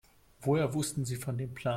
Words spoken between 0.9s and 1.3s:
Sie